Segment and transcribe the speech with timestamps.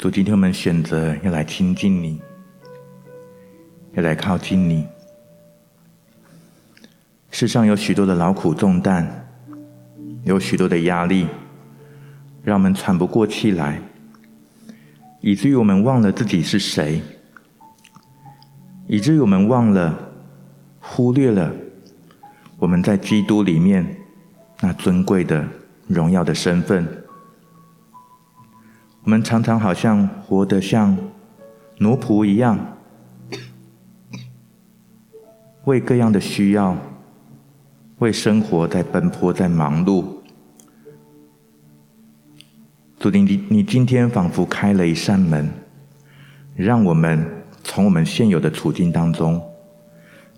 [0.00, 2.18] 主，今天我们选择要来亲近你，
[3.92, 4.86] 要来靠近你。
[7.30, 9.28] 世上有许多的劳苦重担，
[10.24, 11.26] 有许多的压力，
[12.42, 13.78] 让我们喘不过气来，
[15.20, 17.02] 以至于我们忘了自己是谁，
[18.86, 20.12] 以至于我们忘了、
[20.80, 21.52] 忽略了
[22.56, 23.84] 我们在基督里面
[24.62, 25.46] 那尊贵的
[25.86, 26.88] 荣耀的身份。
[29.02, 30.96] 我们常常好像活得像
[31.78, 32.58] 奴仆一样，
[35.64, 36.76] 为各样的需要。
[37.98, 40.02] 为生活在奔波，在忙碌。
[42.98, 45.46] 主，你你今天仿佛开了一扇门，
[46.54, 47.22] 让我们
[47.62, 49.38] 从我们现有的处境当中，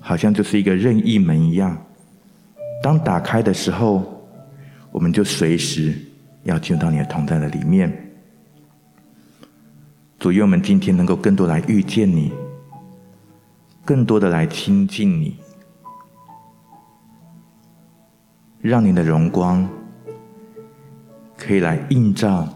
[0.00, 1.80] 好像就是一个任意门一样。
[2.82, 4.24] 当打开的时候，
[4.90, 5.94] 我们就随时
[6.42, 8.11] 要进入到你的同在的里面。
[10.22, 12.32] 主，愿我们今天能够更多来遇见你，
[13.84, 15.36] 更多的来亲近你。
[18.60, 19.68] 让你的荣光
[21.36, 22.48] 可以来映照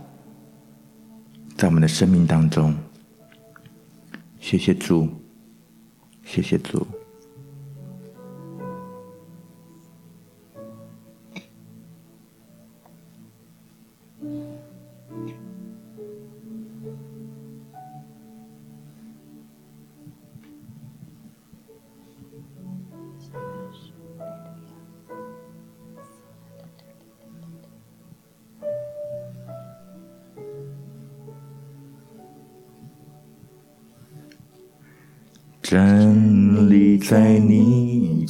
[1.57, 2.73] 在我们的生命当中。
[4.39, 5.09] 谢谢主，
[6.23, 6.87] 谢谢主。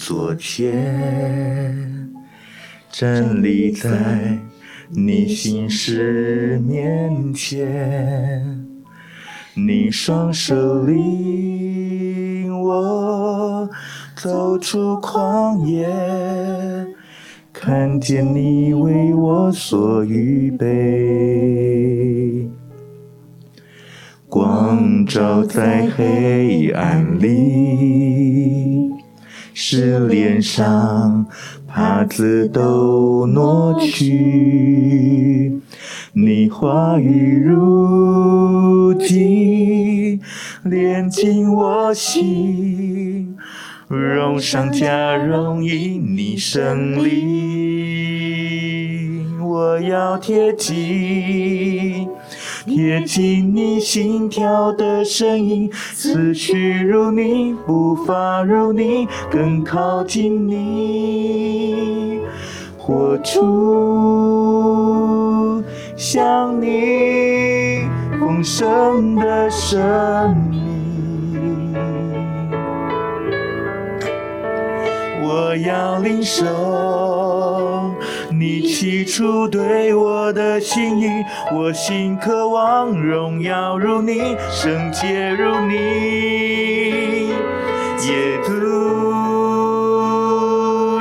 [0.09, 2.15] 昨天，
[2.93, 4.39] 站立在
[4.89, 8.65] 你心事面前，
[9.55, 13.69] 你双手领我
[14.15, 15.89] 走出旷野，
[17.53, 22.49] 看见你为我所预备。
[24.29, 28.76] 光照在黑暗里，
[29.69, 31.27] 使脸上
[31.67, 35.61] 帕子都挪去。
[36.13, 40.21] 你话语如金，
[40.63, 43.37] 炼进我心，
[43.89, 48.47] 荣上加荣因你胜利，
[49.43, 52.09] 我要贴近。
[52.67, 62.21] 贴近你心跳的声音，思绪如你，步伐如你，更靠近你，
[62.77, 64.43] 活出
[65.97, 67.89] 像你
[68.19, 70.67] 丰盛的生命。
[75.23, 77.76] 我要领受。
[78.87, 81.09] 你起初对我的心意，
[81.53, 85.75] 我心渴望荣耀如你，圣洁如你，
[88.07, 88.55] 耶稣，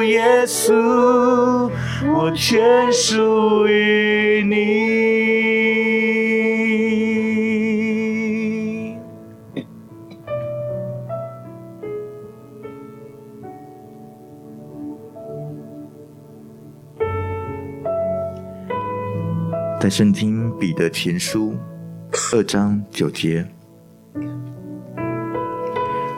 [0.04, 1.70] 耶稣，
[2.16, 5.15] 我全属于你。
[19.86, 21.54] 在圣经彼得前书
[22.34, 23.46] 二章九节，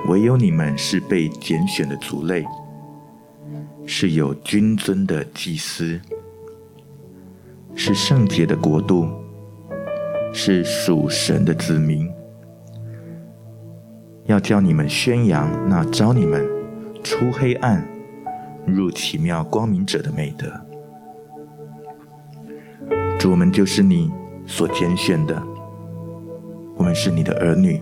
[0.08, 2.46] 唯有你们是被拣选的族类，
[3.86, 6.00] 是有君尊的祭司，
[7.76, 9.10] 是圣洁的国度，
[10.32, 12.10] 是属神的子民，
[14.28, 16.48] 要叫你们宣扬那招你们
[17.04, 17.86] 出黑暗
[18.66, 20.67] 入奇妙光明者的美德。
[23.20, 24.12] 主，我们就是你
[24.46, 25.42] 所拣选的，
[26.76, 27.82] 我们是你的儿女，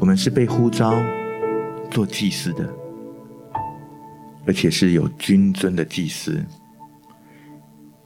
[0.00, 0.92] 我们是被呼召
[1.88, 2.68] 做祭司的，
[4.44, 6.44] 而且是有君尊的祭司，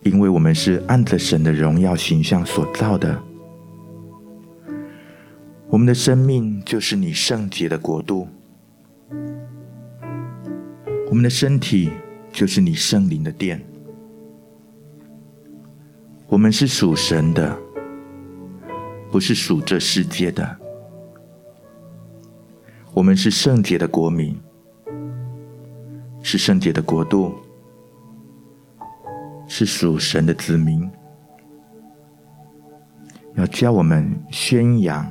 [0.03, 3.23] 因为我们是按着神的荣耀形象所造的，
[5.69, 8.29] 我们的生命就是你圣洁的国度，
[11.09, 11.91] 我们的身体。
[12.33, 13.61] 就是你圣灵的殿，
[16.27, 17.59] 我们是属神的，
[19.11, 20.57] 不是属这世界的。
[22.95, 24.41] 我们是圣洁的国民，
[26.23, 27.35] 是圣洁的国度，
[29.47, 30.91] 是属神的子民。
[33.35, 35.11] 要教我们宣扬，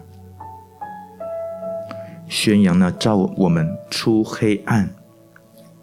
[2.28, 4.90] 宣扬那照我们出黑暗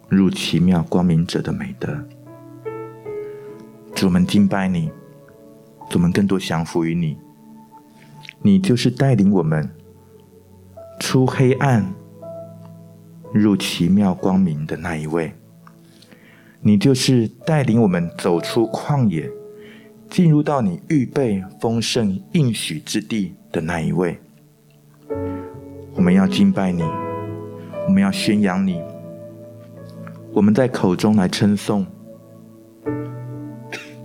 [0.09, 1.97] 入奇妙光明者的美德。
[3.95, 4.89] 主，我们敬拜你，
[5.89, 7.17] 主，我们更多降服于你。
[8.41, 9.69] 你就是带领我们
[10.99, 11.93] 出黑暗
[13.33, 15.33] 入奇妙光明的那一位。
[16.61, 19.29] 你就是带领我们走出旷野。
[20.09, 24.17] 进入到你预备丰盛应许之地的那一位，
[25.95, 26.81] 我们要敬拜你，
[27.85, 28.81] 我们要宣扬你，
[30.37, 31.83] 我们在口中来称颂，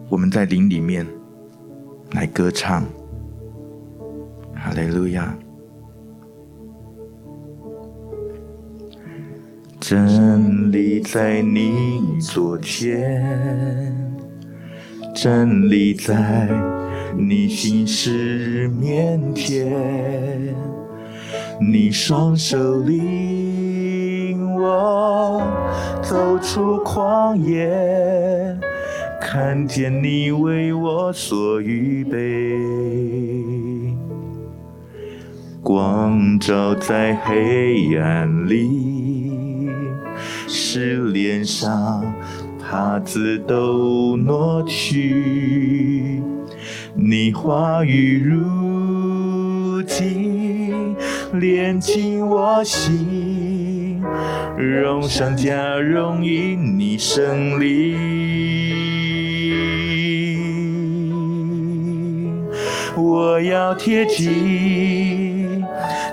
[0.08, 1.06] 我们在灵里面
[2.12, 2.86] 来歌唱，
[4.54, 5.36] 哈利路亚！
[9.78, 13.94] 真理在你左前。
[15.14, 16.48] 真理在
[17.14, 20.54] 你心事面前，
[21.60, 23.41] 你双手里
[24.64, 25.42] 我
[26.00, 27.68] 走出旷野，
[29.20, 32.56] 看见你为我所预备，
[35.60, 39.68] 光照在黑暗里，
[40.46, 42.04] 使脸上。
[42.64, 46.22] 帕子都挪去，
[46.94, 50.96] 你话语如金，
[51.34, 53.51] 炼进我心，
[54.56, 57.96] 荣上加荣因你胜利，
[62.96, 65.62] 我要贴近。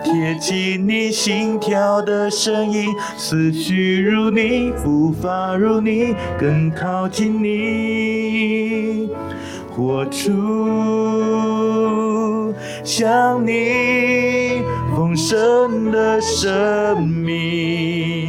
[0.02, 9.10] 贴近你心跳的声音，思绪如你，步伐如你，更靠近你，
[9.76, 10.32] 活出
[12.84, 14.64] 像你
[15.00, 18.28] 丰盛的生命。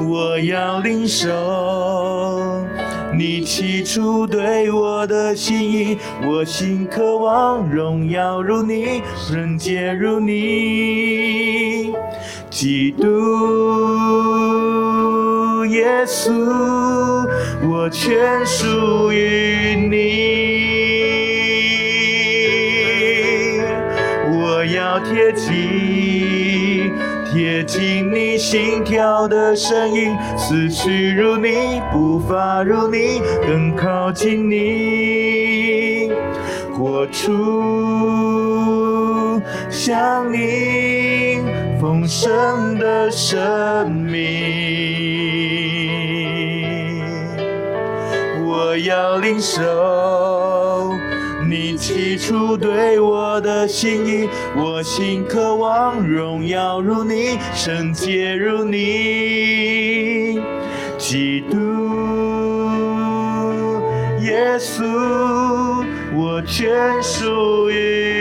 [0.00, 1.28] 我要领受。
[3.16, 5.96] 你起初对我的心意，
[6.26, 11.92] 我心渴望荣耀如你，圣洁如你，
[12.50, 13.06] 基督
[15.66, 16.32] 耶稣，
[17.68, 20.59] 我全属于你，
[25.32, 26.92] 贴近。
[27.32, 36.10] 贴近你心跳的声音，思绪如你，步伐如你，更靠近你，
[36.76, 37.30] 活出
[39.70, 41.38] 像你
[41.80, 44.18] 丰盛的生命。
[48.44, 50.49] 我要领受。
[51.80, 60.38] 起初对我的心意，我心渴望荣耀如你，圣洁如你，
[60.98, 61.56] 基督
[64.20, 64.84] 耶稣，
[66.14, 68.19] 我全属于。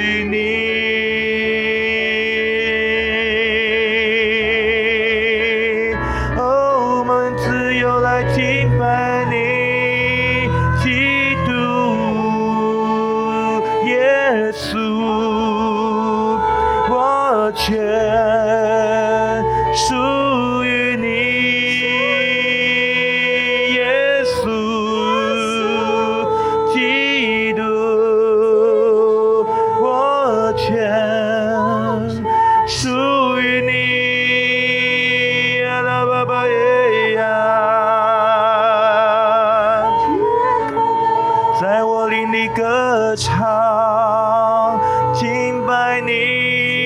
[43.38, 44.80] 好，
[45.14, 46.79] 敬拜你。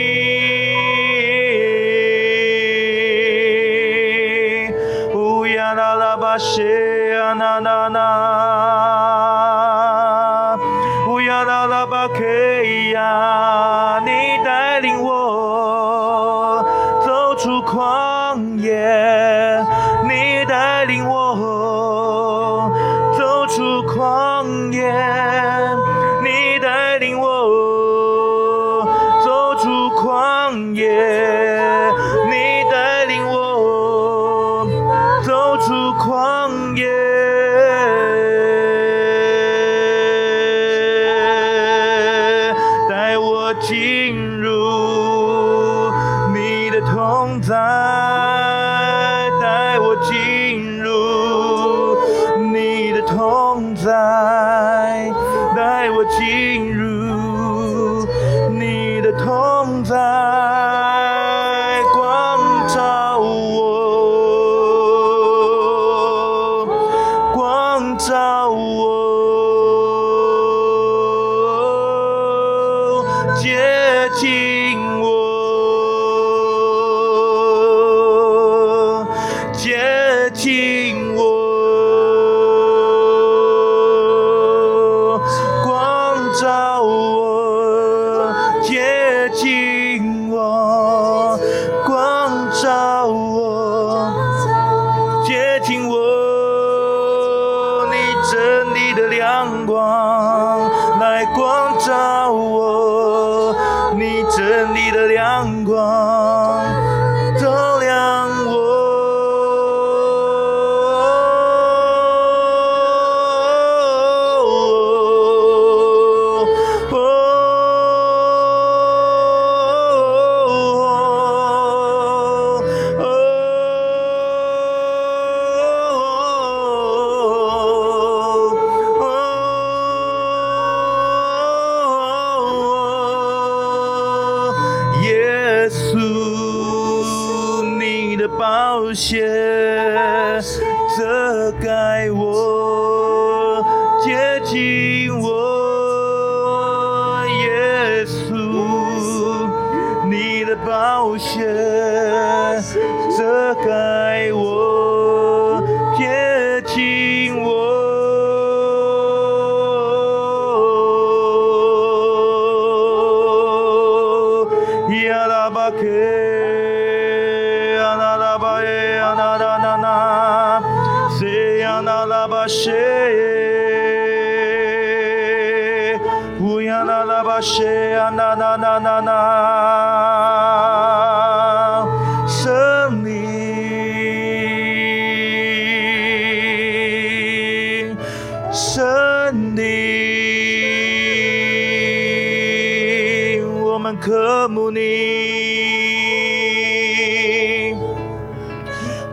[194.06, 194.82] 渴慕你，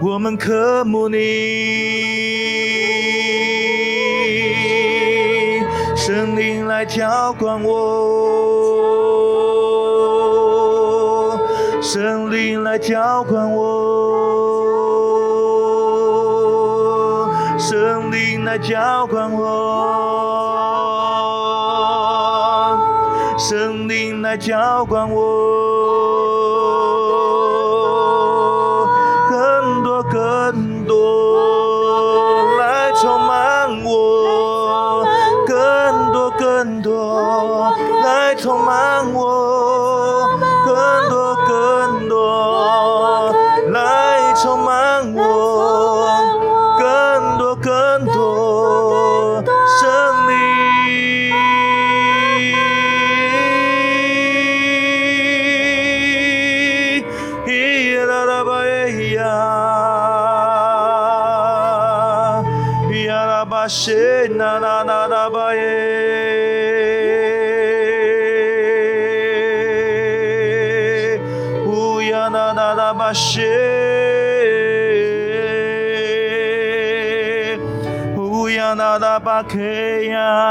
[0.00, 1.16] 我们渴慕你，
[5.94, 7.78] 圣灵来浇灌我，
[11.80, 13.62] 圣灵来浇灌我，
[17.56, 19.99] 圣灵来浇灌我。
[24.30, 25.69] 来浇灌我，
[79.20, 80.42] 巴克呀，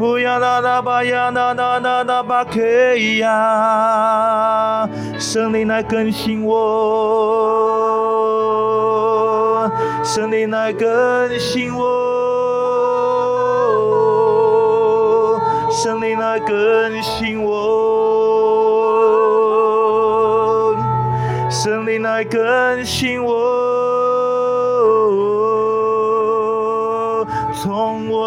[0.00, 2.58] 乌呀啦啦巴呀啦啦啦啦巴克
[3.18, 4.88] 呀，
[5.18, 6.56] 圣灵来更新我，
[10.02, 11.84] 圣灵来更新我，
[15.70, 17.54] 圣灵来更新我，
[21.50, 23.67] 圣灵来更新我。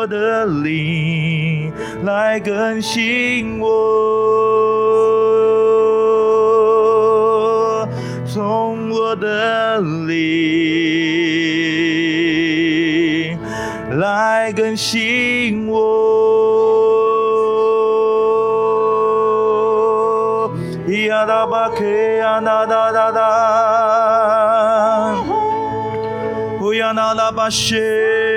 [0.02, 1.72] 我的灵
[2.04, 3.68] 来更新我，
[8.26, 10.18] 从我的灵
[14.00, 15.78] 来更新我。
[21.08, 23.22] 呀哒吧克呀哒哒哒哒，
[26.60, 28.31] 乌呀哒哒吧谢。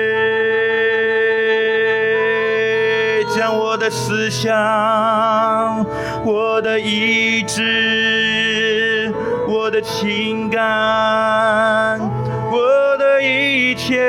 [3.85, 4.51] 的思想，
[6.23, 9.13] 我的意志，
[9.47, 11.99] 我的情感，
[12.51, 14.01] 我的一切，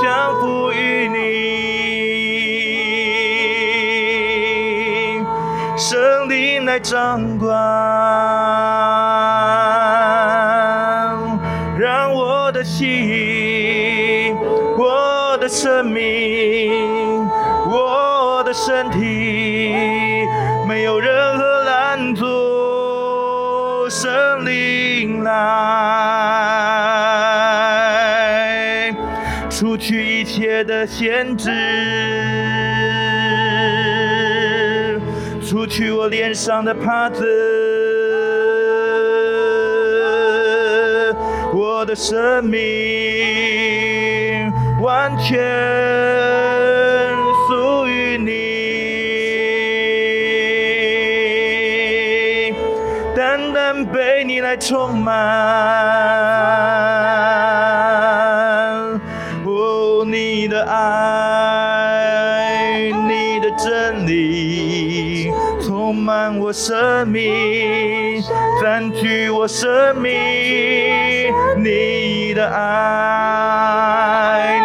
[0.00, 1.18] 降服于你，
[5.76, 7.50] 圣灵来掌管，
[11.76, 14.36] 让我的心，
[14.78, 17.28] 我的生命，
[17.68, 18.13] 我。
[18.54, 20.24] 身体
[20.68, 22.24] 没有任何拦阻，
[23.90, 25.34] 圣灵来，
[29.50, 31.50] 除去一切的限制，
[35.44, 37.26] 除去我脸上的帕子，
[41.52, 42.62] 我的生命
[44.80, 46.33] 完全。
[54.56, 55.14] 充满，
[59.44, 62.00] 哦，你的爱，
[63.08, 65.30] 你的真理，
[65.60, 68.22] 充满我生命，
[68.62, 70.12] 占据我生命。
[71.56, 73.40] 你的爱，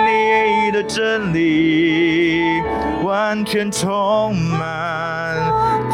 [0.06, 2.62] 你的真理，
[3.04, 5.38] 完全充满，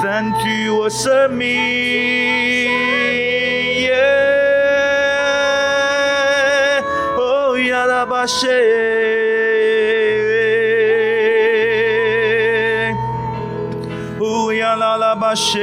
[0.01, 2.64] 占据我生命。
[8.25, 8.47] 巴谢，
[14.19, 15.59] 乌呀啦啦巴谢，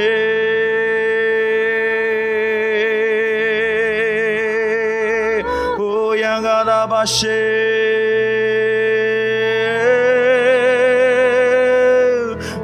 [5.77, 7.27] 乌呀嘎啦巴谢，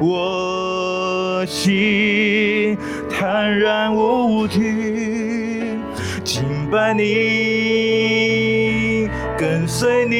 [0.00, 2.78] 我心
[3.10, 5.78] 坦然无惧，
[6.24, 8.19] 敬拜你。
[9.80, 10.18] 随你，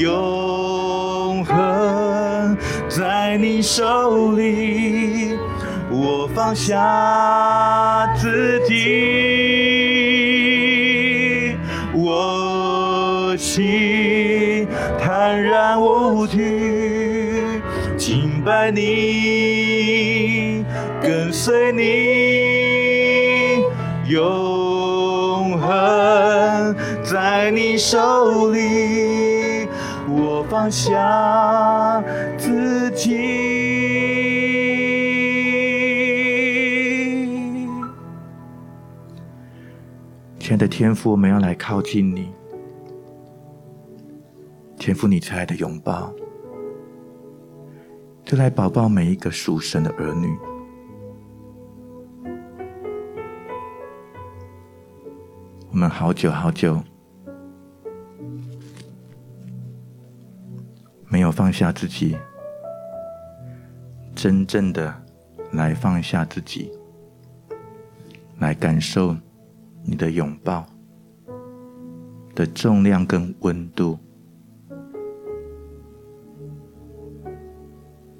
[0.00, 2.56] 永恒
[2.88, 5.36] 在你手里，
[5.90, 8.76] 我放下自己，
[11.92, 14.68] 我心
[15.00, 17.60] 坦然无惧，
[17.96, 20.64] 敬拜你，
[21.02, 23.64] 跟随你，
[24.06, 24.51] 永。
[27.42, 29.66] 在你手里，
[30.08, 32.00] 我放下
[32.38, 33.16] 自己。
[40.38, 42.32] 亲爱的天父，我们要来靠近你，
[44.78, 46.12] 天父，你慈爱的拥抱，
[48.24, 50.28] 就来宝宝每一个属神的儿女。
[55.72, 56.80] 我们好久好久。
[61.12, 62.16] 没有放下自己，
[64.14, 65.02] 真正的
[65.52, 66.72] 来放下自己，
[68.38, 69.14] 来感受
[69.84, 70.64] 你的拥抱
[72.34, 73.98] 的重量跟温度。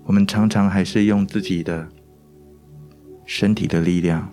[0.04, 1.88] 我们常常还是用自己的
[3.24, 4.30] 身体的力量，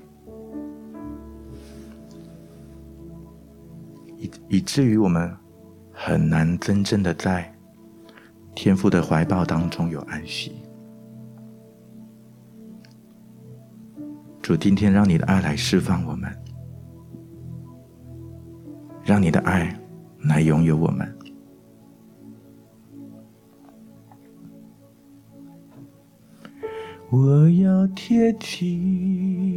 [4.18, 5.34] 以以至于我们
[5.94, 7.56] 很难真正的在。
[8.62, 10.52] 天父的怀抱当中有安息。
[14.42, 16.30] 主，今天让你的爱来释放我们，
[19.02, 19.74] 让你的爱
[20.24, 21.18] 来拥有我们。
[27.10, 29.49] 我要贴近。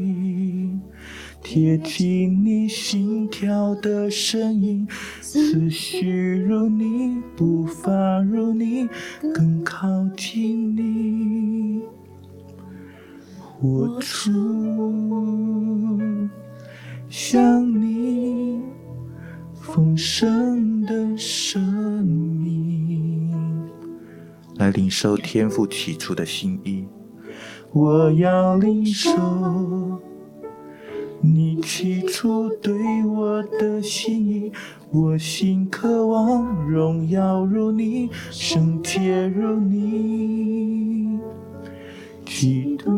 [1.42, 4.87] 贴近你心跳的声音，
[5.20, 7.90] 思绪如你，步伐
[8.22, 8.88] 如你，
[9.35, 11.83] 更靠近你，
[13.38, 14.31] 活出
[17.11, 18.61] 像你
[19.61, 21.61] 丰盛的生
[22.05, 23.31] 命，
[24.57, 26.85] 来领受天父起初的心意。
[27.72, 29.11] 我要领受。
[31.25, 32.75] 你起初对
[33.07, 34.51] 我的心意，
[34.91, 41.21] 我心渴望荣耀如你，圣洁如你，
[42.27, 42.91] 基督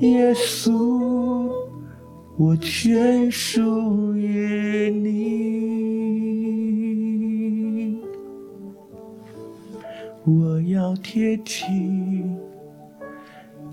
[0.00, 1.50] 耶稣，
[2.36, 5.60] 我全属于你，
[10.26, 12.29] 我要贴近。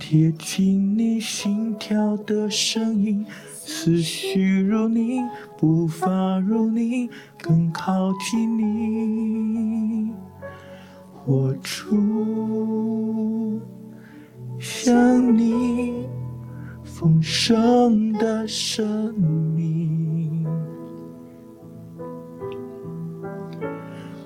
[0.09, 5.19] 贴近你心跳的声音，思绪如你，
[5.57, 10.13] 步伐如你，更靠近你，
[11.11, 13.59] 活出
[14.57, 16.07] 像你
[16.85, 20.47] 丰盛的生命。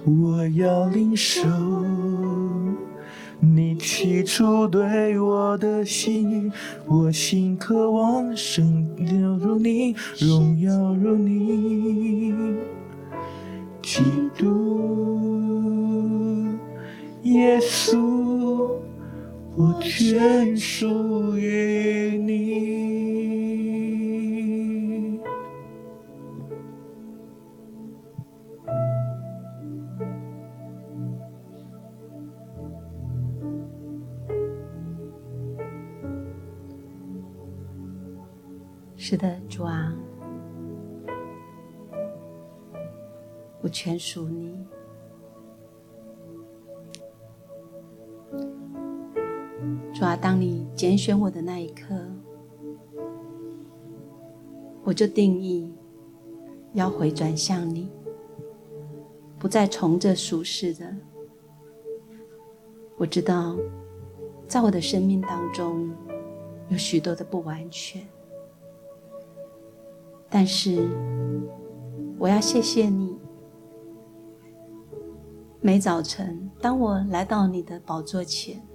[0.06, 1.41] 我要领受。
[3.44, 6.52] 你起初对我的心意，
[6.86, 12.34] 我心渴望圣洁如你，荣耀如你，
[13.82, 14.04] 基
[14.38, 14.48] 督
[17.24, 17.98] 耶稣，
[19.56, 23.91] 我全属于你。
[39.12, 39.93] 是的，主啊，
[43.60, 44.65] 我全属你。
[49.93, 51.93] 主啊，当你拣选我的那一刻，
[54.82, 55.69] 我就定义
[56.71, 57.91] 要回转向你，
[59.38, 60.95] 不再从这俗世的。
[62.95, 63.58] 我知道，
[64.47, 65.91] 在我的生命当中
[66.69, 68.02] 有许多的不完全。
[70.34, 70.88] 但是，
[72.17, 73.20] 我要谢谢你。
[75.60, 78.65] 每早晨，当我来到你的宝座前，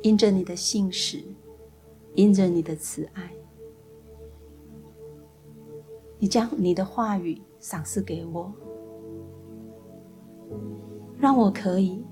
[0.00, 1.24] 因着你的信实，
[2.14, 3.32] 因着你的慈爱，
[6.20, 8.52] 你将你的话语赏赐给我，
[11.18, 12.04] 让我可以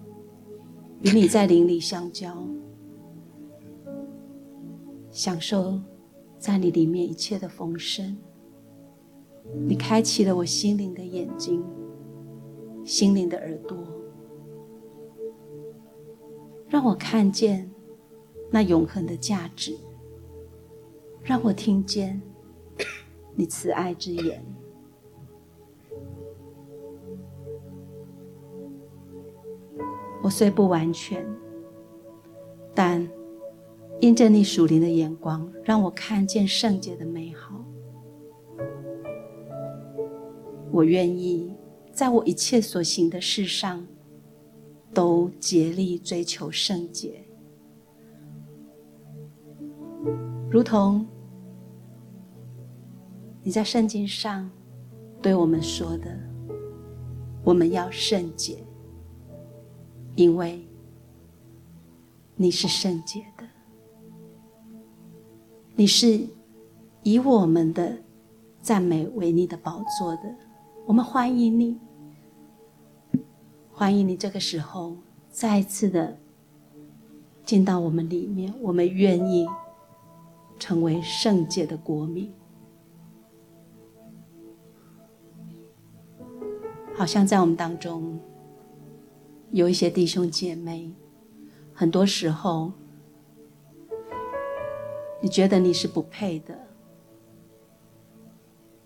[1.03, 2.37] 与你在灵里相交，
[5.13, 5.81] 享受。
[6.47, 8.17] 在你里面一切的丰盛，
[9.67, 11.61] 你开启了我心灵的眼睛，
[12.85, 13.77] 心灵的耳朵，
[16.69, 17.69] 让我看见
[18.49, 19.77] 那永恒的价值，
[21.25, 22.23] 让我听见
[23.35, 24.41] 你慈爱之言。
[30.23, 31.27] 我虽不完全，
[32.73, 33.05] 但。
[34.01, 37.65] 因着你属灵的眼光，让我看见圣洁的美好。
[40.71, 41.55] 我愿意
[41.93, 43.87] 在我一切所行的事上，
[44.93, 47.25] 都竭力追求圣洁，
[50.51, 51.07] 如同
[53.43, 54.51] 你在圣经上
[55.23, 56.19] 对我们说的
[57.43, 58.59] ：“我们要圣洁，
[60.17, 60.61] 因为
[62.35, 63.36] 你是圣洁的。”
[65.79, 66.27] 你是
[67.03, 67.99] 以我们的
[68.63, 70.35] 赞美为你的宝座的，
[70.87, 71.79] 我们欢迎你，
[73.71, 74.97] 欢迎你这个时候
[75.29, 76.17] 再一次的
[77.45, 79.47] 进到我们里面，我们愿意
[80.59, 82.33] 成为圣洁的国民。
[86.95, 88.19] 好像在我们当中
[89.51, 90.91] 有一些弟兄姐妹，
[91.75, 92.73] 很多时候。
[95.21, 96.57] 你觉得你是不配的，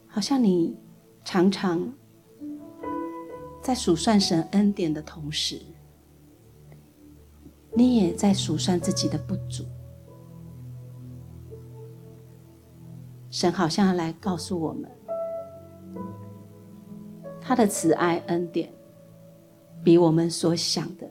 [0.07, 0.77] 好像你
[1.25, 1.93] 常常
[3.61, 5.61] 在数算神恩典的同时，
[7.75, 9.65] 你也在数算自己的不足。
[13.31, 14.91] 神好像要来告诉我们，
[17.41, 18.73] 他的慈爱恩典
[19.85, 21.09] 比我们所想的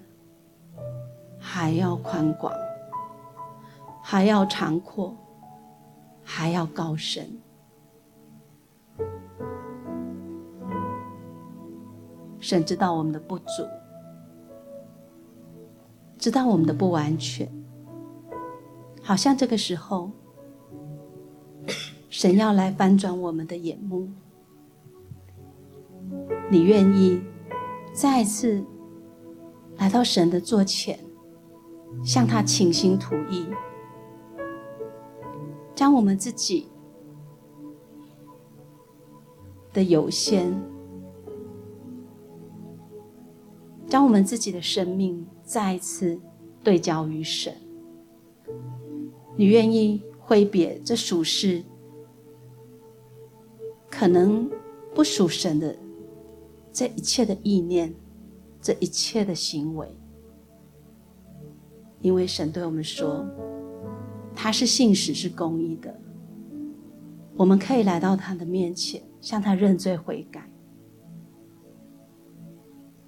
[1.39, 2.53] 还要宽广。
[4.11, 5.15] 还要长阔，
[6.23, 7.29] 还要高深。
[12.39, 13.67] 神知道我们的不足，
[16.17, 17.47] 知道我们的不完全。
[19.03, 20.09] 好像这个时候，
[22.09, 24.09] 神要来翻转我们的眼目。
[26.49, 27.21] 你愿意
[27.93, 28.65] 再次
[29.77, 30.99] 来到神的座前，
[32.03, 33.45] 向他倾心吐意？
[35.79, 36.67] 将我们自己
[39.71, 40.53] 的有限，
[43.87, 46.19] 将我们自己的生命再一次
[46.61, 47.55] 对焦于神。
[49.37, 51.63] 你愿意挥别这属世
[53.89, 54.51] 可能
[54.93, 55.73] 不属神的
[56.73, 57.95] 这一切的意念，
[58.61, 59.87] 这一切的行为，
[62.01, 63.25] 因为神对我们说。
[64.41, 65.93] 他是信实，是公义的。
[67.35, 70.49] 我们可以来到他的面前，向他认罪悔改。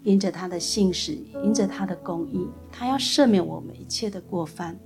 [0.04, 4.78] 因着他的信实，因着他的公义，他要赦免我们一切的过犯，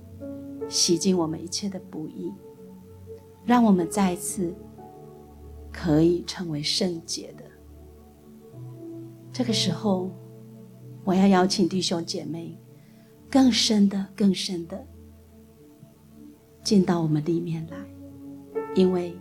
[0.68, 2.32] 洗净我们一切的不义，
[3.44, 4.54] 让我们再一次
[5.72, 7.42] 可以成为圣洁的。
[9.32, 10.12] 这个时候，
[11.02, 12.56] 我要邀请弟兄姐妹，
[13.28, 14.86] 更深的、更深的
[16.66, 17.76] 进到我们里面来，
[18.74, 19.16] 因为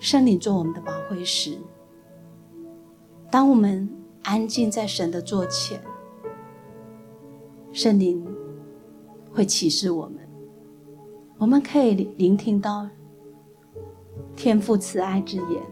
[0.00, 1.56] 圣灵做我们的保惠时。
[3.30, 3.88] 当我们
[4.24, 5.80] 安静在神的座前，
[7.70, 8.26] 圣灵
[9.32, 10.28] 会启示我们，
[11.38, 12.88] 我们可以聆听到
[14.34, 15.62] 天父慈爱之言，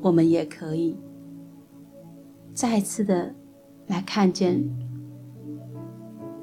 [0.00, 0.96] 我们也可以
[2.54, 3.34] 再次的
[3.88, 4.62] 来看见，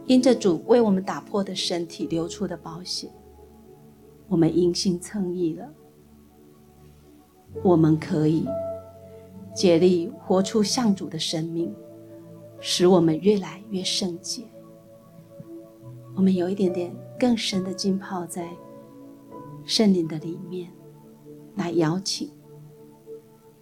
[0.06, 3.10] 因着主为我们打破的身体流出的宝血，
[4.28, 5.74] 我们因信称义了，
[7.63, 8.46] 我们可以。
[9.56, 11.72] 竭力活出像主的生命，
[12.60, 14.44] 使我们越来越圣洁。
[16.16, 18.50] 我们有一点点更深的浸泡在
[19.63, 20.72] 圣灵的里面，
[21.56, 22.32] 来邀请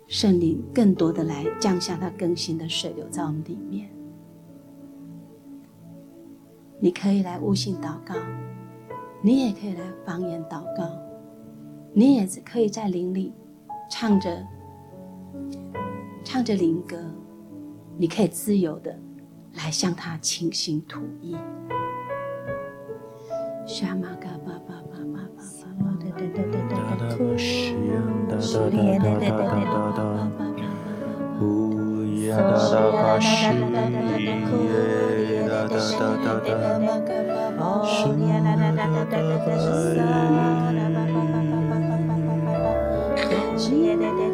[0.08, 3.92] 圣灵更多的来降下它更新的水流在我们里面。
[6.84, 8.16] 你可以来悟性祷告，
[9.22, 10.90] 你也可以来方言祷告，
[11.94, 13.32] 你也可以在灵里
[13.90, 14.46] 唱着。
[16.24, 16.98] 唱着灵歌，
[17.98, 18.98] 你可以自由的
[19.54, 21.36] 来向他倾心吐意。
[32.32, 33.54] ya da da ba shi
[34.70, 34.84] ye
[35.48, 36.56] da da da da da
[37.88, 38.10] shi
[39.92, 40.18] da
[43.92, 44.31] da da da da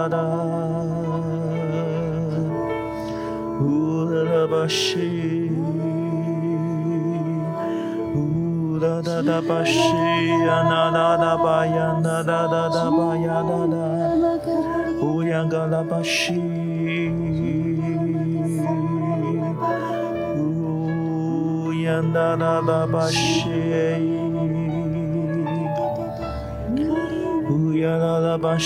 [0.00, 0.24] 哒哒哒哒，
[3.60, 4.46] 呜啦啦
[27.80, 28.60] 呀啦啦啦吧呀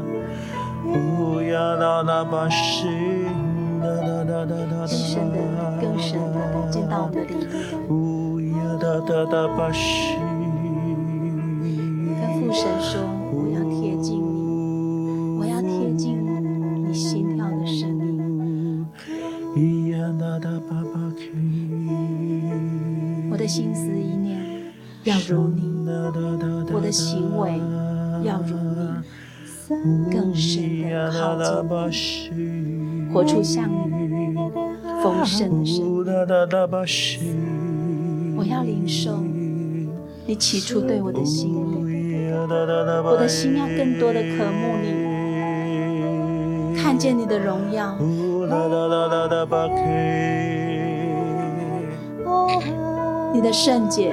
[0.87, 2.87] 呜呀嘎啦吧西。
[3.81, 4.87] 呐啦啦吧西，呜呀啦啦吧西卡哒哒哒哒哒，呜呀啦啦吧西哒哒哒哒哒。
[4.87, 5.37] 深的，
[5.81, 6.39] 更深的
[6.71, 7.51] 进到我们的里面。
[7.89, 7.91] 呜
[8.41, 10.15] 呀哒哒哒吧西。
[12.21, 13.03] 跟父神说，
[13.33, 16.07] 我要贴近你，我要贴近
[16.87, 18.05] 你心跳的声音。
[23.29, 24.16] 我的心思意
[25.07, 25.63] 要如你，
[26.75, 27.61] 我的行为
[28.25, 29.05] 要如你，
[30.13, 31.47] 更深的靠近
[32.35, 34.35] 你，活出像你
[35.01, 36.05] 丰盛的生命。
[38.37, 39.23] 我要领受
[40.27, 41.53] 你起初对我的心意，
[43.05, 47.97] 我的心要更多的渴慕你，看见你的荣耀。
[53.33, 54.13] 你的圣洁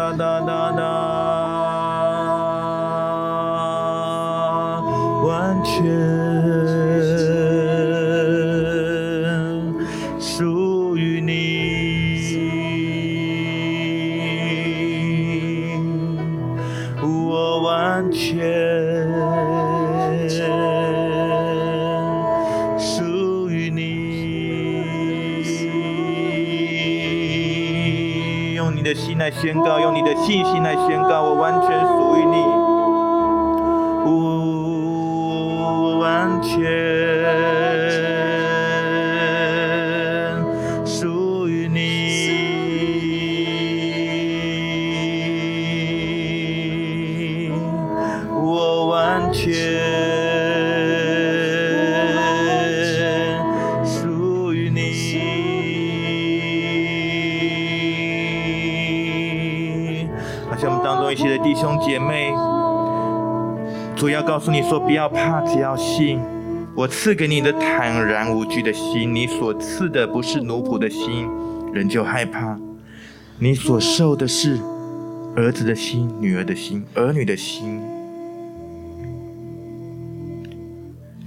[29.39, 30.90] 宣告，用你的信心来宣
[64.01, 66.19] 主要告诉你说：不要怕，只要信。
[66.75, 71.29] 我赐给你的坦然无惧的心，你所赐的不是奴仆的心，
[71.71, 72.59] 人就害怕。
[73.37, 74.57] 你所受的是
[75.35, 77.79] 儿子的心、女儿的心、儿女的心。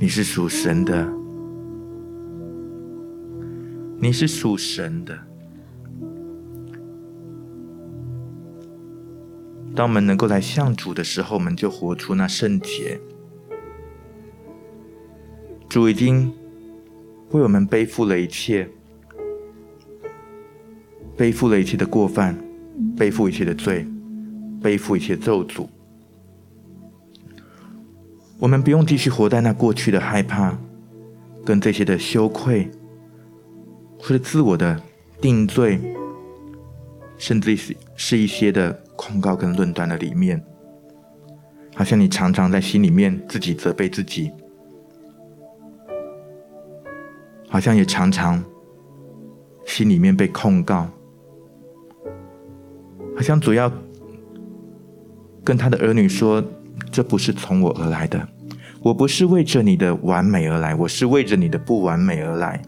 [0.01, 1.09] 你是属神的，
[4.01, 5.17] 你是属神的。
[9.75, 13.01] 当我们能够来向主的时候，我们就活出那圣洁。
[15.69, 16.33] 主已经
[17.31, 18.69] 为我们背负了一切，
[21.17, 22.39] 背负了一切的过犯，
[22.97, 23.85] 背负一切的罪，
[24.63, 25.67] 背负一切咒诅。
[28.39, 30.57] 我们不用继续活在那过去的害怕，
[31.45, 32.71] 跟这些的羞愧，
[33.99, 34.81] 或者自我的
[35.21, 35.81] 定罪，
[37.19, 40.43] 甚至是是一些的控告跟论断的里面，
[41.75, 44.31] 好像你常常在心里面自己责备自己。
[47.49, 48.43] 好像也常常
[49.65, 50.89] 心里面被控告，
[53.15, 53.71] 好像主要
[55.45, 56.43] 跟他的儿女说
[56.91, 58.29] ：“这不是从我而来的，
[58.83, 62.61] 我不是为着你的完美而来，我是为着你的不完美而来，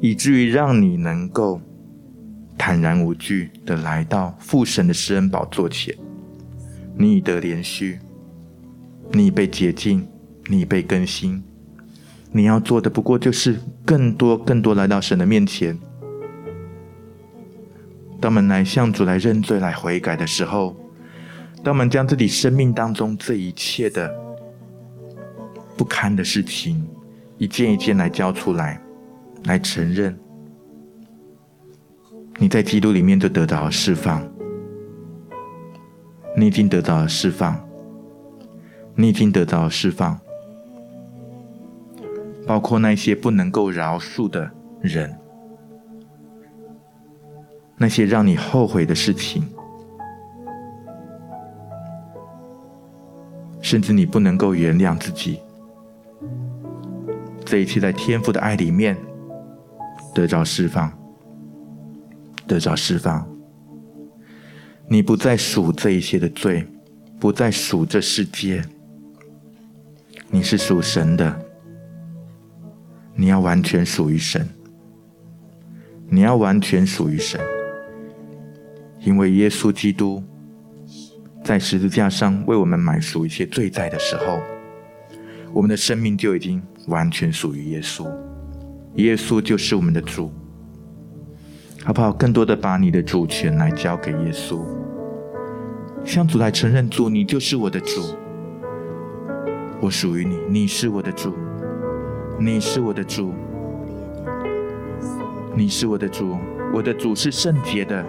[0.00, 1.60] 以至于让你能够
[2.62, 5.96] 坦然无惧的来到父神的施恩宝座前，
[6.94, 7.98] 你已得怜恤，
[9.12, 10.06] 你已被洁净，
[10.46, 11.42] 你已被更新。”
[12.30, 15.76] 你要做的不过就是更多、更多来到神的面前。
[18.20, 20.76] 当我们来向主来认罪、来悔改的时候，
[21.64, 24.14] 当我们将自己生命当中这一切的
[25.78, 26.86] 不堪的事情，
[27.38, 28.78] 一件一件来交出来，
[29.44, 30.19] 来承认，
[32.40, 34.26] 你在基督里面就得到了释放。
[36.34, 37.60] 你已经得到了释放，
[38.94, 40.18] 你已经得到了释放。
[42.46, 44.50] 包括那些不能够饶恕的
[44.80, 45.18] 人，
[47.76, 49.46] 那些让你后悔的事情，
[53.60, 55.40] 甚至你不能够原谅自己，
[57.44, 58.96] 这一切在天父的爱里面
[60.14, 60.90] 得到释放，
[62.50, 63.24] 得着释放。
[64.88, 66.66] 你不再数这一些的罪，
[67.20, 68.64] 不再数这世界，
[70.32, 71.46] 你是属神的。
[73.14, 74.48] 你要完全属于神，
[76.08, 77.40] 你要完全属于神，
[78.98, 80.20] 因为耶稣基督
[81.44, 84.40] 在十字架上为我们买赎一切罪债的时候，
[85.52, 88.10] 我们的生命就已经完全属于耶稣。
[88.96, 90.32] 耶稣就是我们的主，
[91.84, 92.12] 好不好？
[92.12, 94.60] 更多的把你的主权来交给耶稣，
[96.04, 98.02] 向主来承认主，你就是我的主，
[99.80, 101.34] 我属于你，你是我的主。
[102.38, 103.34] 你是我的主，
[105.54, 106.38] 你是我的主，
[106.72, 108.02] 我的主是圣洁的，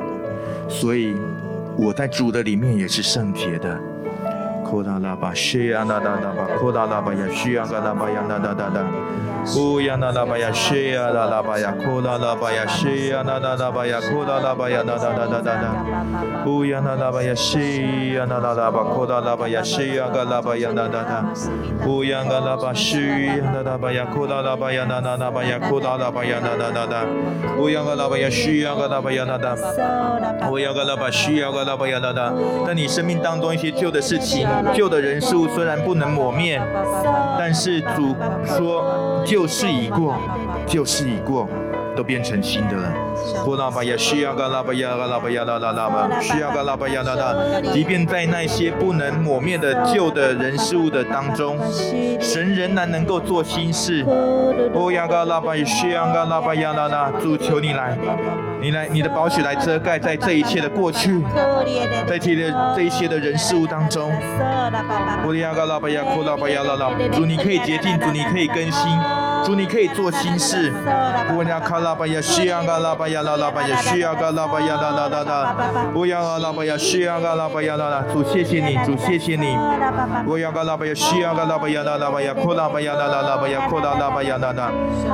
[0.69, 1.13] 所以
[1.77, 3.90] 我在主的里面也是圣洁的。
[4.71, 8.79] 扩大喇叭，需要那那那把，扩大喇叭呀，需要个喇叭呀，那那那那。
[9.57, 16.45] 乌呀那那巴呀，西呀拉拉巴呀，库那那巴呀，西呀那那那巴呀，库那那巴呀，那那那那那那。
[16.49, 21.87] 乌呀那那巴呀，西呀那那那巴，库那那巴呀，西呀个那巴呀，那那那。
[21.89, 27.05] 乌呀个那巴西呀那那巴呀，库那那巴呀，那那那巴呀，库那那巴呀，那那那那。
[27.59, 30.49] 乌呀个那巴呀，西呀个那巴呀，那那。
[30.49, 32.31] 乌呀个那巴西呀个那巴呀，那那。
[32.65, 36.61] 在你生命当中一些旧的事情、旧的人事物，虽然不能磨灭，
[37.37, 39.21] 但是主说。
[39.23, 40.17] 旧事已过，
[40.65, 41.47] 旧事已过，
[41.95, 42.91] 都变成新的了。
[43.45, 47.35] 呼啦巴呀，需要个啦巴呀，个啦巴呀，啦啦啦吧，需要个啦巴呀，啦啦。
[47.71, 51.55] 即便在那些不能抹灭的旧的人事物的当中，
[52.19, 54.03] 神仍然能够做新事。
[54.73, 57.11] 哦呀个啦巴呀，需要个啦巴呀，啦啦。
[57.21, 57.95] 主求你来，
[58.61, 61.19] 你来，你的宝血来遮盖在这一切的过去，
[62.07, 64.11] 在这些这一些的人事物当中。
[65.25, 66.91] 哦呀个啦巴呀，呼啦巴呀，啦啦。
[67.11, 68.91] 主你可以洁净，主你可以更新。
[69.43, 70.71] 主，你可以做新事。
[71.33, 75.55] 不要卡拉巴呀，需要卡拉巴呀，拉拉巴呀，需要卡拉巴呀，拉拉拉拉。
[75.91, 78.03] 不要卡拉巴呀，需要卡拉巴呀，拉拉。
[78.13, 79.57] 主，谢谢你，主，谢谢你。
[80.23, 84.71] 不要卡拉巴呀，需要卡拉巴呀，拉拉巴呀，库拉巴呀，拉拉拉巴呀，库拉拉巴呀，拉拉。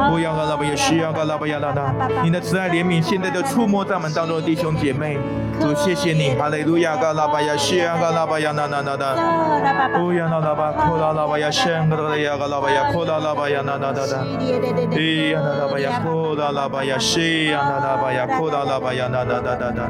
[0.09, 1.93] 不要卡拉巴呀，需要卡拉巴呀，拉拉。
[2.23, 5.17] 你的慈爱怜悯现在触摸在我们当中的弟兄姐妹。
[5.59, 9.15] 主，谢谢你，哈利路亚，卡拉巴呀，需要卡拉巴呀，拉拉拉拉。
[9.97, 14.19] 不要卡拉巴，库拉拉巴呀，需要卡拉巴呀，卡拉巴呀，库拉拉巴呀，那拉拉拉。
[14.93, 15.01] 哎
[15.33, 19.89] 呀，那那巴呀，库拉拉巴呀西呀那拉巴呀库达拉巴呀那哒哒哒哒，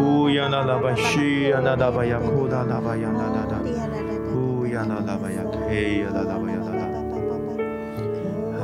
[0.00, 3.60] 乌呀那拉巴西呀那拉巴呀库达拉巴呀那哒哒，
[4.34, 6.82] 乌呀那拉巴呀嘿呀那拉巴呀那哒，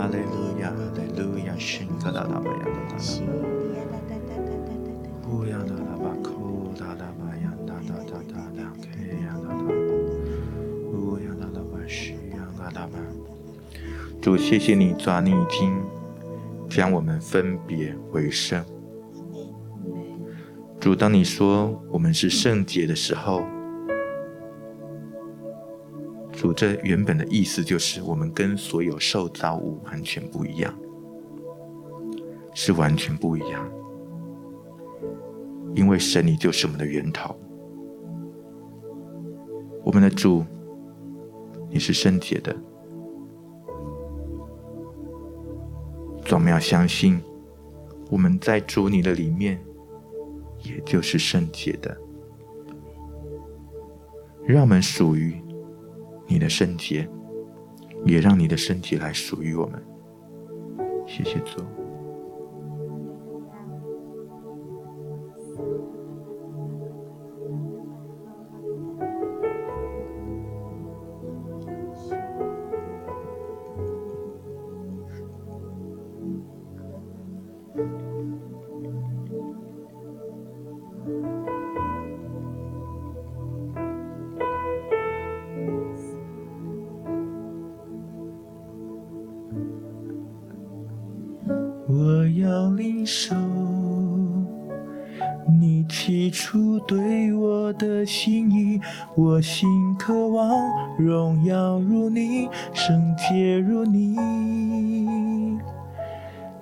[0.00, 2.96] 哈利路亚，哈利路亚，圣卡拉拉巴呀那哒哒，
[5.30, 9.64] 乌呀那拉巴库达拉巴呀那哒哒哒哒，嘿呀那哒，
[10.90, 12.98] 乌呀那拉巴西呀那拉巴。
[14.22, 15.82] 主，谢谢你，主啊，你已经
[16.68, 18.64] 将我们分别为圣。
[20.80, 23.42] 主，当你说我们是圣洁的时候，
[26.32, 30.74] 主，这原本的意思就是我们跟所有受造物完全不一样，
[32.54, 33.70] 是完全不一样。
[35.74, 37.34] 因为神，你就是我们的源头，
[39.84, 40.44] 我们的主，
[41.70, 42.54] 你是圣洁的。
[46.24, 47.20] 总要相信，
[48.10, 49.58] 我们在主你的里面，
[50.62, 51.96] 也就是圣洁的。
[54.44, 55.40] 让我们属于
[56.26, 57.08] 你的圣洁，
[58.04, 59.82] 也让你的身体来属于我们。
[61.06, 61.62] 谢谢主。
[92.48, 93.34] 要领受
[95.60, 98.80] 你起初对我的心意，
[99.14, 99.68] 我心
[99.98, 100.48] 渴望
[100.98, 104.16] 荣耀如你，圣洁如你，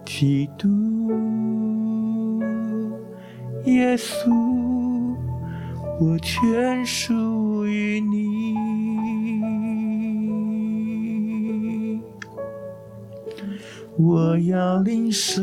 [0.04, 0.68] 基督
[3.64, 4.32] 耶稣，
[6.00, 8.56] 我全属于你。
[13.98, 15.42] 我要领受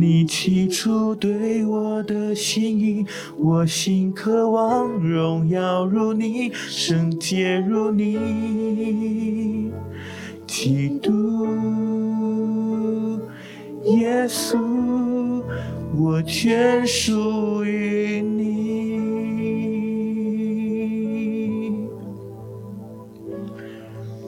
[0.00, 3.06] 你起初对我的心意，
[3.38, 9.70] 我心渴望荣耀如你，圣洁如你，
[10.46, 11.46] 基督
[13.84, 15.42] 耶稣，
[15.96, 18.62] 我全属于你。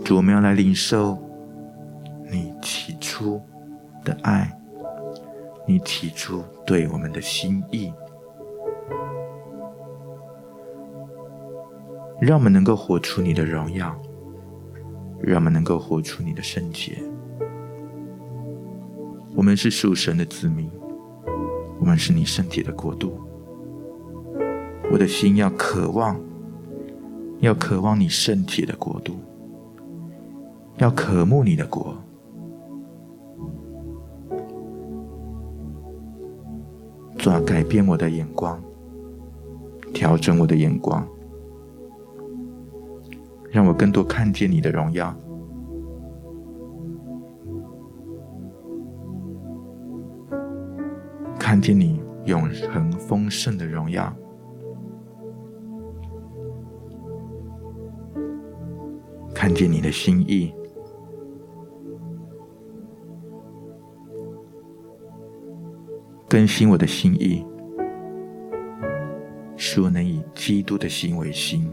[0.04, 1.18] 主，我们要来领受。
[2.30, 3.40] 你起初
[4.04, 4.50] 的爱，
[5.66, 7.92] 你提出对我们的心意，
[12.20, 13.94] 让我们能够活出你的荣耀，
[15.22, 16.98] 让我们能够活出你的圣洁。
[19.34, 20.70] 我们是属神的子民，
[21.80, 23.18] 我们是你身体的国度。
[24.92, 26.20] 我的心要渴望，
[27.40, 29.16] 要渴望你圣洁的国度，
[30.76, 31.96] 要渴慕你的国。
[37.24, 38.62] 主啊，改变我的眼光，
[39.94, 41.08] 调整我的眼光，
[43.50, 45.16] 让我更多看见你的荣耀，
[51.38, 54.14] 看见你永恒丰盛的荣耀，
[59.34, 60.52] 看见你的心意。
[66.45, 67.42] 更新我的心意，
[69.57, 71.66] 使我能以基督的心为心。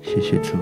[0.00, 0.56] 谢谢主。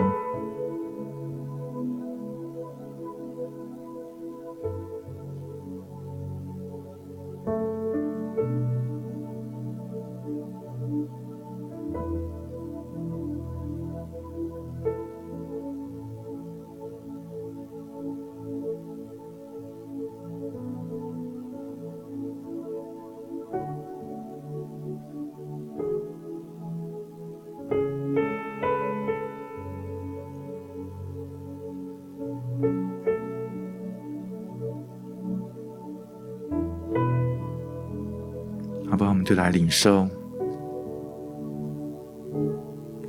[39.45, 40.09] 来领受，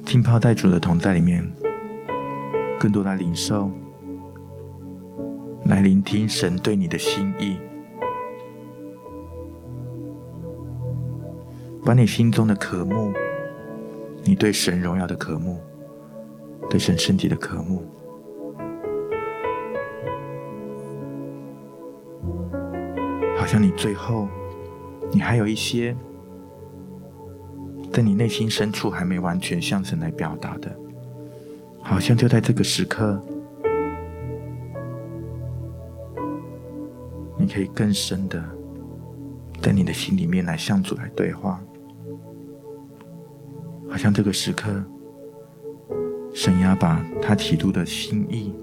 [0.04, 1.50] 浸泡在主的同在里面，
[2.78, 3.72] 更多来领受，
[5.64, 7.56] 来聆听神对你的心意，
[11.86, 13.14] 把你心中的渴慕，
[14.26, 15.62] 你对神荣耀的渴慕，
[16.70, 17.82] 对神身体的渴慕。
[23.38, 24.28] 好像你最后，
[25.12, 25.96] 你还有一些
[27.96, 30.70] 在你内心深处还没完全向神来表达的，
[31.82, 33.18] 好像就在这个时刻，
[37.40, 38.44] 你可以更深的
[39.62, 41.58] 在你的心里面来向主来对话，
[43.90, 44.84] 好像这个时刻，
[46.34, 48.54] 神要把他提出的心意，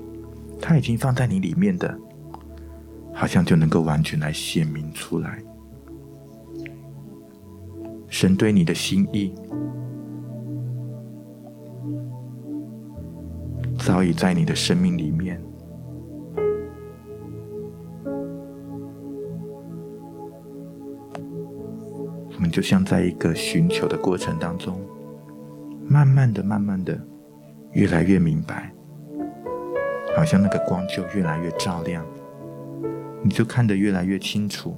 [0.61, 1.99] 他已经放在你里面的。
[3.15, 5.43] 好像就能够完全来显明出来，
[8.13, 9.35] 神对你的心意
[13.79, 15.43] 早已在你的生命里面。
[22.35, 24.79] 我们就像在一个寻求的过程当中，
[25.89, 27.01] 慢慢的、慢慢的，
[27.73, 28.71] 越来越明白，
[30.15, 32.05] 好像那个光就越来越照亮。
[33.25, 34.77] 你就看得越来越清楚，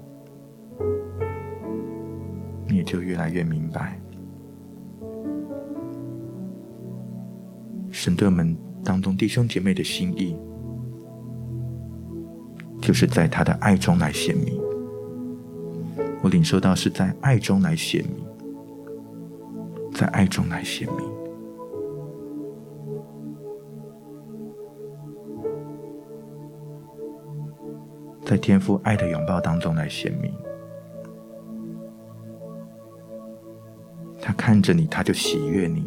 [2.85, 3.99] 就越来越明白，
[7.91, 10.37] 神对我们当中弟兄姐妹的心意，
[12.80, 14.61] 就是在他的爱中来显明。
[16.22, 18.24] 我领受到是在爱中来显明，
[19.93, 20.99] 在爱中来显明。
[28.24, 30.32] 在天父爱的拥抱当中来显明，
[34.35, 35.82] 看着你，他就喜悦你；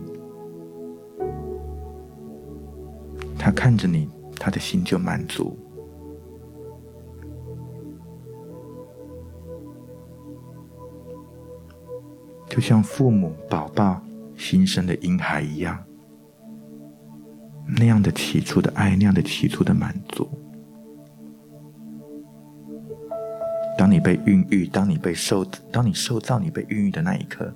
[3.38, 5.58] 他看着你，他的心就满足，
[12.50, 14.02] 就像父母宝宝
[14.36, 15.78] 新生的婴孩一样，
[17.78, 20.28] 那样的起初的爱，那样的起初的满足。
[23.78, 27.54] 当你被孕育，当你被受，当你受造，你被孕育的那一刻，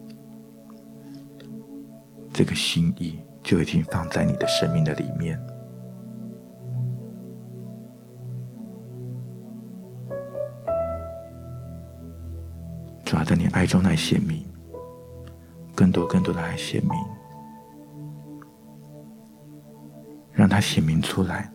[2.33, 5.39] 这个心意就已经放在你的生命的里面。
[13.03, 14.45] 主要在你爱中来显明，
[15.75, 16.91] 更多更多的来显明，
[20.31, 21.51] 让它显明出来，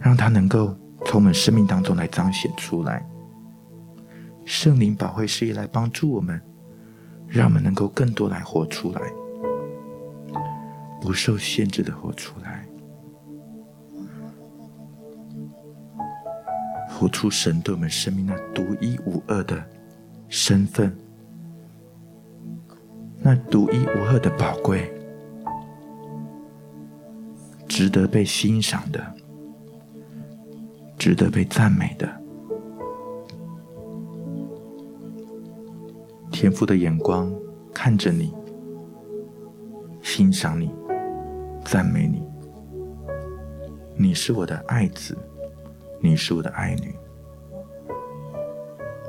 [0.00, 3.08] 让它能够从我们生命当中来彰显出来。
[4.44, 6.42] 圣灵保惠师来帮助我们，
[7.28, 9.00] 让我们能够更多来活出来，
[11.06, 12.66] 不受限制的活出来，
[16.88, 19.64] 活出神对我们生命那独一无二的
[20.28, 20.98] 身份，
[23.22, 24.92] 那独一无二的宝贵，
[27.68, 29.14] 值得被欣赏的，
[30.98, 32.20] 值得被赞美的。
[36.32, 37.32] 天父的眼光
[37.72, 38.34] 看着你，
[40.02, 40.68] 欣赏你，
[41.66, 42.22] 赞美你。
[43.96, 45.16] 你是我的爱子，
[46.00, 46.94] 你是我的爱女，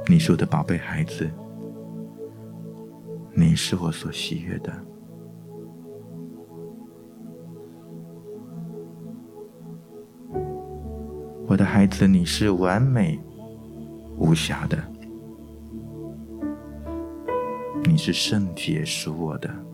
[0.07, 1.29] 你是我的宝贝孩子，
[3.33, 4.73] 你是我所喜悦的。
[11.45, 13.19] 我的孩子，你是完美
[14.17, 14.77] 无瑕的。
[17.83, 19.66] 你是圣洁属我的。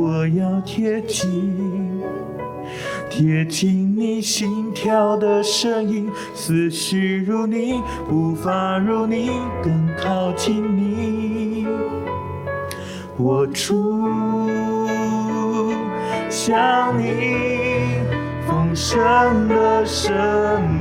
[0.00, 2.00] 我要贴近。
[3.10, 9.30] 贴近你心跳的声音，思绪如你，步伐如你，
[9.62, 11.66] 更靠近你。
[13.18, 14.48] 活出
[16.30, 17.98] 像你
[18.48, 20.10] 丰盛的生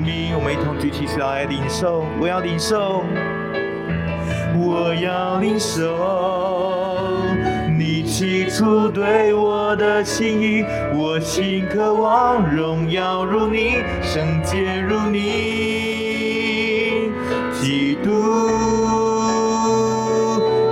[0.01, 0.34] 命。
[0.34, 3.03] 我们一同举起手来领受，我要领受，
[4.55, 6.48] 我要领受。
[8.20, 15.20] 起初对我的心意，我心渴望荣耀如你，圣洁如你，
[17.53, 18.11] 基督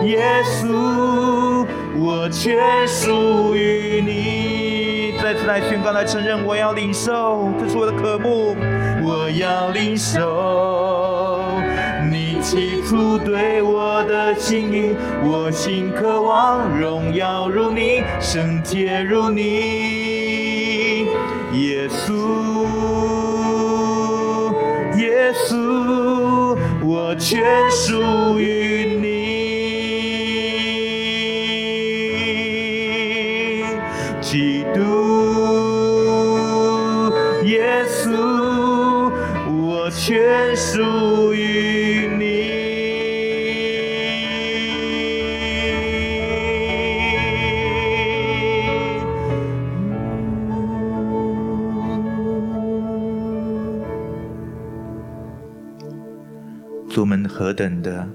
[0.06, 5.14] 耶稣，我全属于你。
[5.24, 8.58] 再次来宣告，来承认，我要领受，这是我的渴慕，
[9.06, 11.16] 我要领受。
[12.50, 21.08] 起初对我的心意，我心渴望荣耀如你，圣洁如你，
[21.52, 22.14] 耶稣，
[24.98, 28.97] 耶稣，我全属于你，
[57.02, 58.08] 我们何等的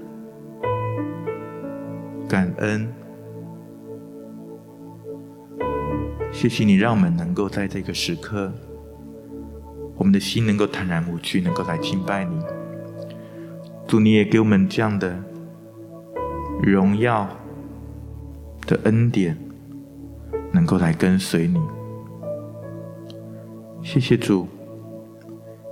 [2.27, 2.87] 感恩！
[6.31, 8.51] 谢谢你，让我们能够在这个时刻，
[9.95, 12.37] 我们的心能够坦然无惧，能够来敬拜你。
[13.87, 15.17] 主，你也给我们这样的
[16.61, 17.29] 荣耀
[18.67, 19.37] 的恩典，
[20.51, 21.61] 能够来跟随你。
[23.81, 24.47] 谢谢主，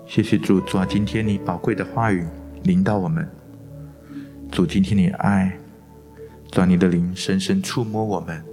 [0.05, 2.26] 谢谢主，主啊，今天你宝贵的话语。
[2.64, 3.28] 临到我们，
[4.51, 5.57] 主，今天你爱，
[6.51, 8.43] 主你的灵深深触摸我们。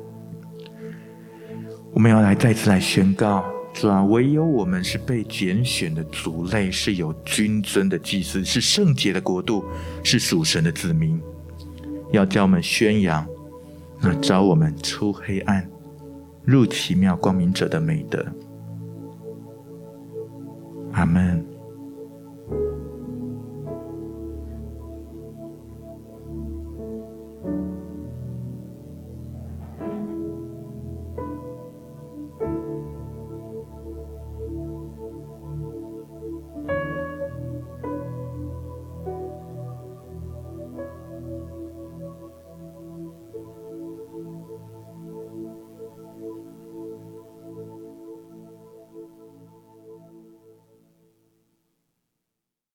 [1.92, 3.44] 我们要来再次来宣告，
[3.74, 9.64] 主啊，唯有我们是被拣选的族类，是有君尊的祭司，是圣洁的国度，
[10.04, 11.20] 是属神的子民。
[12.12, 13.26] 要叫我们宣扬
[14.00, 15.68] 那召我们出黑暗、
[16.44, 18.24] 入奇妙光明者的美德。
[20.92, 21.44] 阿门。